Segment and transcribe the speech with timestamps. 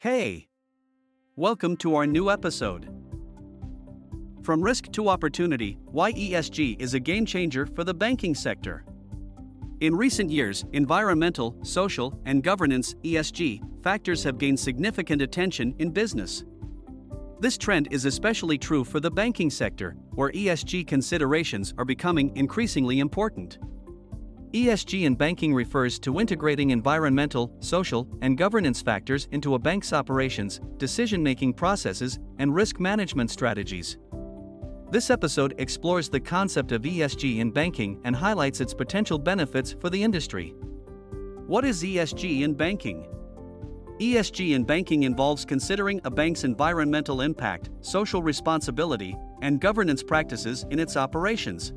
[0.00, 0.48] Hey!
[1.36, 2.88] Welcome to our new episode.
[4.42, 8.86] From risk to opportunity, why ESG is a game changer for the banking sector.
[9.80, 16.44] In recent years, environmental, social, and governance ESG factors have gained significant attention in business.
[17.40, 23.00] This trend is especially true for the banking sector, where ESG considerations are becoming increasingly
[23.00, 23.58] important.
[24.52, 30.60] ESG in banking refers to integrating environmental, social, and governance factors into a bank's operations,
[30.76, 33.96] decision making processes, and risk management strategies.
[34.90, 39.88] This episode explores the concept of ESG in banking and highlights its potential benefits for
[39.88, 40.52] the industry.
[41.46, 43.06] What is ESG in banking?
[44.00, 50.80] ESG in banking involves considering a bank's environmental impact, social responsibility, and governance practices in
[50.80, 51.72] its operations.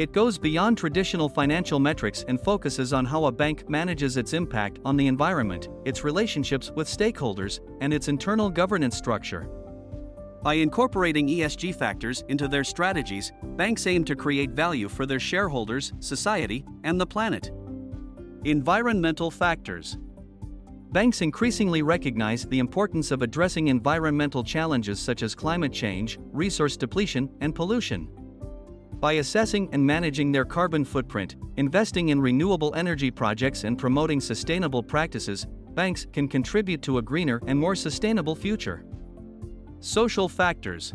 [0.00, 4.78] It goes beyond traditional financial metrics and focuses on how a bank manages its impact
[4.82, 9.50] on the environment, its relationships with stakeholders, and its internal governance structure.
[10.42, 15.92] By incorporating ESG factors into their strategies, banks aim to create value for their shareholders,
[16.00, 17.50] society, and the planet.
[18.44, 19.98] Environmental factors
[20.92, 27.28] Banks increasingly recognize the importance of addressing environmental challenges such as climate change, resource depletion,
[27.42, 28.08] and pollution.
[29.00, 34.82] By assessing and managing their carbon footprint, investing in renewable energy projects, and promoting sustainable
[34.82, 38.84] practices, banks can contribute to a greener and more sustainable future.
[39.80, 40.92] Social factors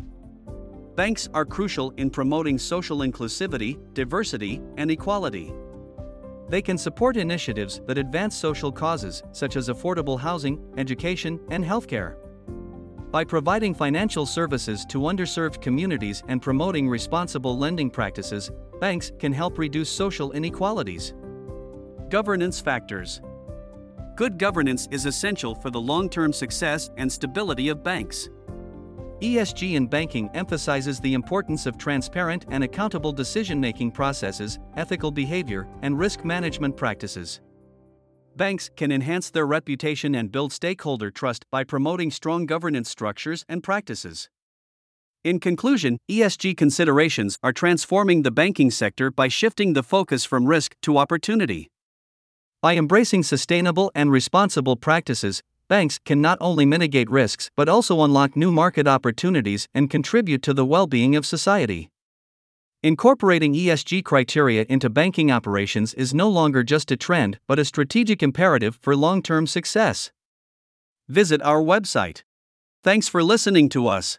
[0.94, 5.52] Banks are crucial in promoting social inclusivity, diversity, and equality.
[6.48, 12.14] They can support initiatives that advance social causes, such as affordable housing, education, and healthcare.
[13.10, 19.58] By providing financial services to underserved communities and promoting responsible lending practices, banks can help
[19.58, 21.14] reduce social inequalities.
[22.08, 23.20] Governance factors
[24.16, 28.28] Good governance is essential for the long term success and stability of banks.
[29.20, 35.66] ESG in banking emphasizes the importance of transparent and accountable decision making processes, ethical behavior,
[35.82, 37.40] and risk management practices.
[38.36, 43.62] Banks can enhance their reputation and build stakeholder trust by promoting strong governance structures and
[43.62, 44.28] practices.
[45.24, 50.76] In conclusion, ESG considerations are transforming the banking sector by shifting the focus from risk
[50.82, 51.70] to opportunity.
[52.60, 58.36] By embracing sustainable and responsible practices, banks can not only mitigate risks but also unlock
[58.36, 61.88] new market opportunities and contribute to the well being of society.
[62.82, 68.22] Incorporating ESG criteria into banking operations is no longer just a trend but a strategic
[68.22, 70.12] imperative for long term success.
[71.08, 72.22] Visit our website.
[72.84, 74.18] Thanks for listening to us.